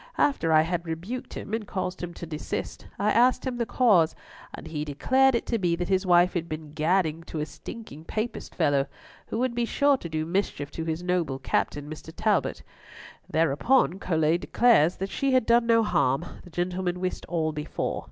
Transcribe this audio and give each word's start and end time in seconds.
After 0.17 0.51
I 0.51 0.61
had 0.63 0.87
rebuked 0.87 1.35
him 1.35 1.53
and 1.53 1.67
caused 1.67 2.01
him 2.01 2.11
to 2.15 2.25
desist, 2.25 2.87
I 2.97 3.11
asked 3.11 3.45
him 3.45 3.57
the 3.57 3.67
cause, 3.67 4.15
and 4.51 4.65
he 4.65 4.83
declared 4.83 5.35
it 5.35 5.45
to 5.45 5.59
be 5.59 5.75
that 5.75 5.89
his 5.89 6.07
wife 6.07 6.33
had 6.33 6.49
been 6.49 6.73
gadding 6.73 7.21
to 7.25 7.39
a 7.39 7.45
stinking 7.45 8.05
Papist 8.05 8.55
fellow, 8.55 8.87
who 9.27 9.37
would 9.37 9.53
be 9.53 9.63
sure 9.65 9.97
to 9.97 10.09
do 10.09 10.23
a 10.23 10.25
mischief 10.25 10.71
to 10.71 10.85
his 10.85 11.03
noble 11.03 11.37
captain, 11.37 11.87
Mr. 11.87 12.11
Talbot. 12.17 12.63
Thereupon 13.29 13.99
Colet 13.99 14.41
declares 14.41 14.95
that 14.95 15.11
she 15.11 15.33
had 15.33 15.45
done 15.45 15.67
no 15.67 15.83
harm, 15.83 16.25
the 16.43 16.49
gentleman 16.49 16.99
wist 16.99 17.23
all 17.27 17.51
before. 17.51 17.99